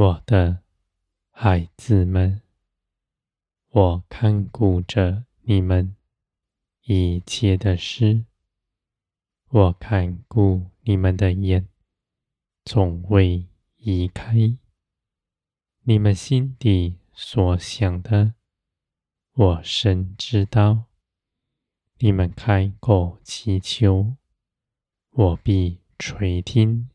[0.00, 0.62] 我的
[1.30, 2.40] 孩子们，
[3.68, 5.94] 我看顾着你们
[6.84, 8.24] 一切的事，
[9.50, 11.68] 我看顾你们的眼，
[12.64, 13.46] 从未
[13.76, 14.56] 移开。
[15.82, 18.32] 你们心底所想的，
[19.34, 20.86] 我深知道。
[21.98, 24.16] 你们开口祈求，
[25.10, 26.88] 我必垂听。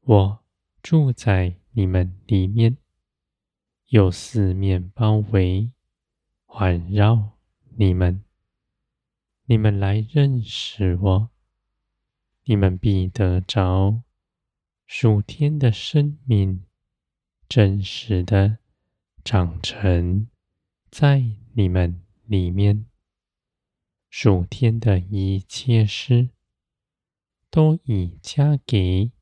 [0.00, 0.44] 我
[0.82, 2.76] 住在你们里面，
[3.86, 5.70] 有四面包围，
[6.44, 7.38] 环绕
[7.76, 8.24] 你们。
[9.44, 11.30] 你们来认识我，
[12.46, 14.02] 你们必得着
[14.88, 16.64] 属天的生命。
[17.48, 18.58] 真实的
[19.22, 20.28] 长成
[20.90, 22.86] 在你们里面，
[24.10, 26.30] 属天的一切事
[27.48, 29.12] 都已加给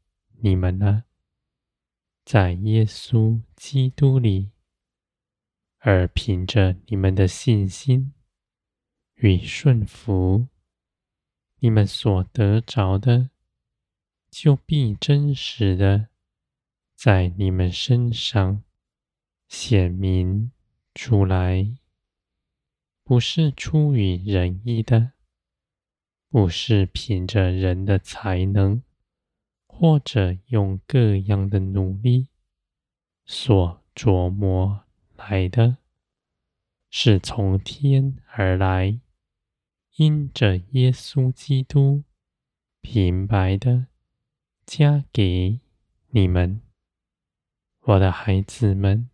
[0.41, 1.05] 你们了，
[2.27, 4.51] 在耶稣基督里，
[5.79, 8.15] 而凭着你们的信心
[9.15, 10.49] 与顺服，
[11.61, 13.31] 你们所得着的，
[14.29, 16.09] 就必真实的。
[16.97, 18.65] 在你们身上
[19.47, 20.51] 显明
[20.95, 21.77] 出来，
[23.05, 25.13] 不是出于人意的，
[26.29, 28.83] 不是凭着人的才能，
[29.79, 32.29] 或者用各样的努力
[33.27, 35.77] 所琢磨来的，
[36.89, 38.99] 是从天而来，
[39.97, 42.05] 因着耶稣基督
[42.81, 43.89] 平白的
[44.65, 45.61] 加给
[46.09, 46.63] 你们。
[47.81, 49.11] 我的孩子们，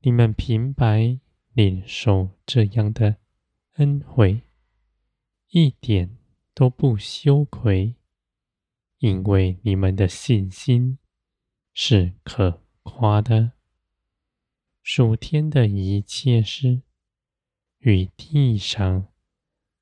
[0.00, 1.20] 你们平白
[1.52, 3.16] 领受这样的
[3.74, 4.40] 恩惠，
[5.50, 6.16] 一点
[6.54, 7.96] 都不羞愧，
[8.98, 10.98] 因为你们的信心
[11.72, 13.52] 是可夸的。
[14.82, 16.82] 属天的一切事
[17.78, 19.08] 与地上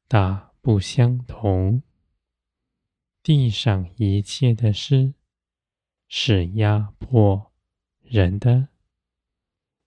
[0.09, 1.83] 大不相同，
[3.23, 5.15] 地上一切的事
[6.09, 7.53] 是压迫。
[8.09, 8.69] 人的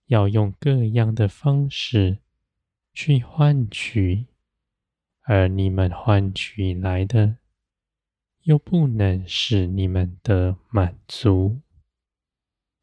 [0.08, 2.20] 要用各样的方式
[2.94, 4.26] 去换取，
[5.22, 7.38] 而你们换取来的
[8.44, 11.62] 又不能使你们得满足，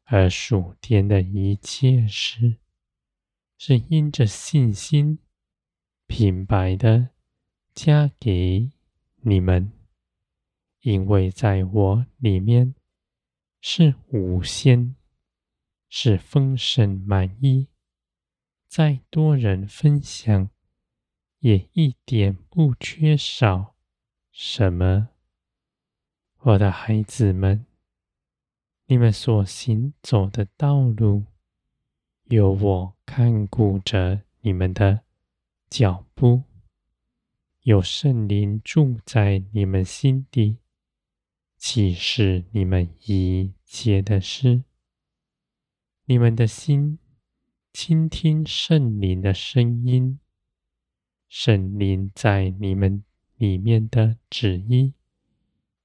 [0.03, 2.57] 而属天的一切事
[3.57, 5.19] 是因着信心
[6.05, 7.09] 平白的
[7.73, 8.71] 加给
[9.21, 9.71] 你们，
[10.81, 12.75] 因为在我里面
[13.61, 14.95] 是无限。
[15.89, 17.69] 是丰盛满溢，
[18.67, 20.49] 再多人分享，
[21.39, 23.77] 也一点不缺少
[24.29, 25.07] 什么。
[26.47, 27.65] 我的孩子们，
[28.85, 31.25] 你们所行走的道路，
[32.29, 35.01] 有我看顾着你们的
[35.69, 36.43] 脚步，
[37.63, 40.59] 有圣灵住在你们心底，
[41.57, 44.63] 启示你们一切的事。
[46.05, 46.97] 你们的心
[47.73, 50.17] 倾听圣灵的声音，
[51.27, 53.03] 圣灵在你们
[53.35, 54.93] 里面的旨意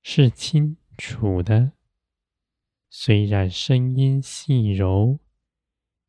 [0.02, 1.72] 是清楚的。
[2.90, 5.18] 虽然声音细柔，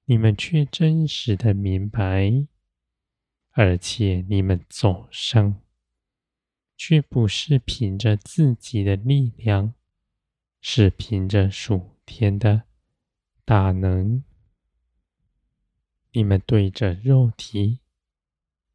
[0.05, 2.47] 你们却真实的明白，
[3.51, 5.61] 而且你们走上，
[6.75, 9.73] 却不是凭着自己的力量，
[10.59, 12.63] 是凭着属天的。
[13.45, 14.23] 大能，
[16.11, 17.79] 你们对着肉体，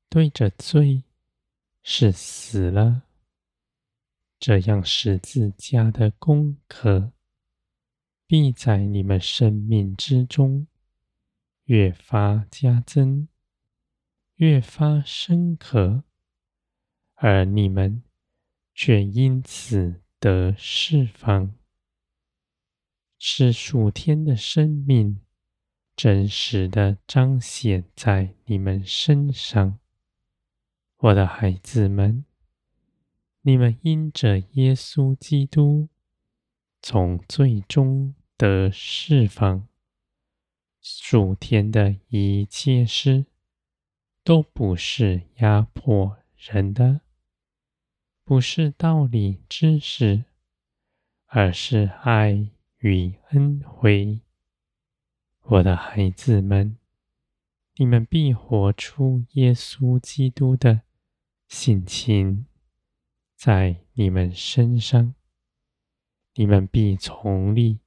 [0.08, 1.02] 对着罪，
[1.82, 3.07] 是死了。
[4.38, 7.12] 这样十字架的功课，
[8.26, 10.68] 必在你们生命之中
[11.64, 13.26] 越发加增，
[14.36, 16.04] 越发深刻，
[17.14, 18.04] 而你们
[18.74, 21.52] 却因此得释放。
[23.18, 25.20] 是属天的生命，
[25.96, 29.80] 真实的彰显在你们身上，
[30.98, 32.24] 我的孩子们，
[33.42, 35.88] 你们因着耶稣基督
[36.82, 39.66] 从最终得释放，
[40.80, 43.26] 属天的一切事
[44.22, 47.00] 都不是压迫人的，
[48.24, 50.24] 不是道理知识，
[51.26, 52.50] 而是爱。
[52.80, 54.20] 与恩惠，
[55.42, 56.78] 我的孩子们，
[57.74, 60.82] 你们必活出耶稣基督的
[61.48, 62.46] 性情，
[63.38, 65.14] 在你们身上，
[66.34, 67.78] 你们必从里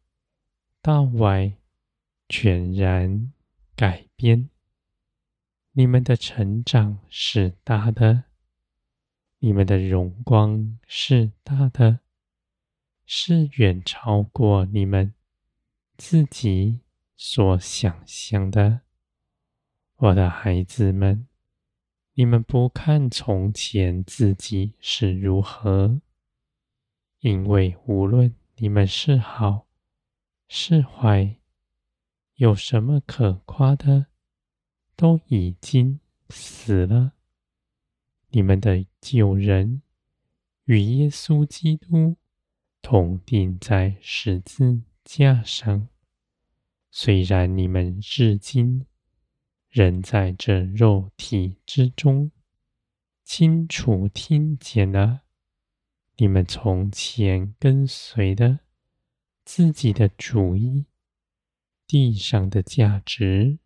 [0.81, 1.57] 到外
[2.29, 3.33] 全然
[3.75, 4.49] 改变。
[5.73, 8.23] 你们的成长是大的，
[9.39, 11.99] 你们的荣光是大的，
[13.05, 15.13] 是远超过你们
[15.97, 16.79] 自己
[17.17, 18.83] 所想象的。
[19.97, 21.27] 我的孩子们，
[22.21, 25.99] 你们不看从前自己是如何，
[27.21, 29.65] 因为无论你们是好
[30.47, 31.37] 是坏，
[32.35, 34.05] 有什么可夸的？
[34.95, 37.13] 都已经死了。
[38.29, 39.81] 你们的旧人
[40.65, 42.17] 与耶稣基督
[42.83, 45.87] 同钉在十字架上。
[46.91, 48.85] 虽然你们至今
[49.71, 52.29] 人在这肉体之中，
[53.23, 55.21] 清楚听见了
[56.17, 58.59] 你们从前跟随的
[59.45, 60.87] 自己的主意，
[61.87, 63.59] 地上的价值。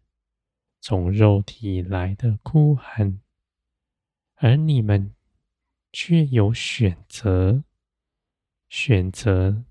[0.79, 3.19] 从肉体来的哭喊，
[4.35, 5.15] 而你们
[5.91, 7.63] 却有选择，
[8.69, 9.65] 选择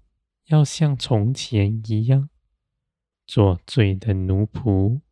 [0.46, 2.28] 要像从前一样
[3.24, 5.02] 做罪的奴仆，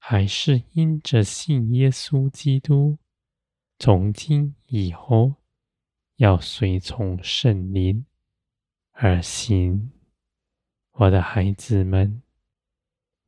[0.00, 2.98] 还是因着信耶稣基督，
[3.78, 5.36] 从今以后
[6.16, 8.04] 要随从圣灵
[8.90, 9.92] 而行。
[10.92, 12.20] 我的孩子们，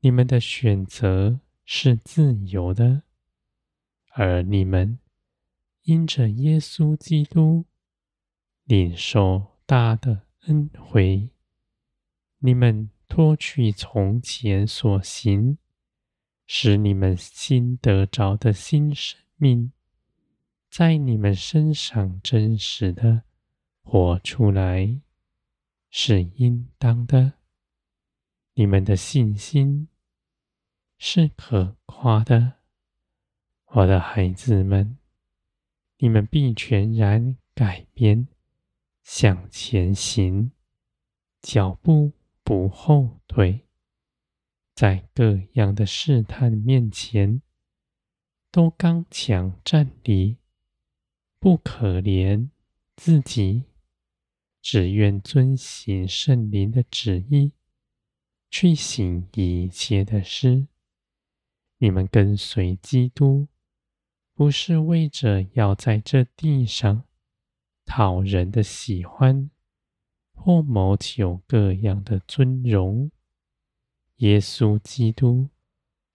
[0.00, 1.38] 你们的选择。
[1.64, 3.04] 是自由的，
[4.14, 4.98] 而你们
[5.82, 7.66] 因着耶稣基督
[8.64, 11.30] 领受大的恩惠，
[12.38, 15.56] 你们脱去从前所行，
[16.54, 19.72] 使你们新得着的新生命，
[20.69, 23.22] 在你们身上真实的
[23.82, 25.00] 活出来，
[25.88, 27.32] 是应当的。
[28.52, 29.88] 你们的信心。
[30.99, 32.58] 是可夸的，
[33.69, 34.98] 我的孩子们，
[35.96, 38.28] 你们必全然改变，
[39.02, 40.52] 向前行，
[41.40, 42.12] 脚步
[42.44, 43.66] 不后退，
[44.82, 47.40] 在各样的试探面前，
[48.50, 50.38] 都刚强站立，
[51.38, 52.49] 不可怜
[52.96, 53.62] 自己，
[54.61, 57.52] 只愿遵行圣灵的旨意，
[58.50, 60.67] 去行一切的事。
[61.79, 63.46] 你们跟随基督，
[64.34, 67.05] 不是为着要在这地上
[67.84, 69.49] 讨人的喜欢，
[70.34, 73.12] 或谋求各样的尊荣。
[74.22, 75.48] 耶稣基督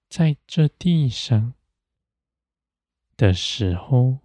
[0.10, 1.54] 在这地上
[3.18, 4.20] 的时候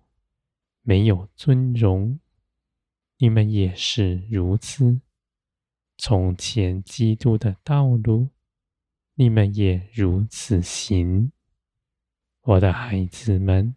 [0.82, 2.20] 没有尊荣，
[3.19, 5.00] 你们也是如此。
[5.99, 8.29] 从前基督的道路。
[9.14, 11.32] 你们也如此行，
[12.41, 13.77] 我的孩子们，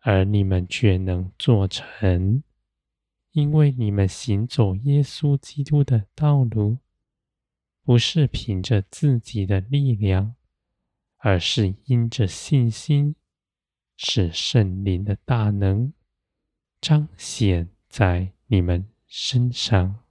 [0.00, 2.44] 而你们却能做成，
[3.32, 6.76] 因为你们行走耶稣基督的道路，
[7.88, 10.34] 不是凭着自己的力量，
[11.16, 13.16] 而是因着信心，
[13.96, 15.94] 使圣灵的大能
[16.82, 20.04] 彰显在你们身上。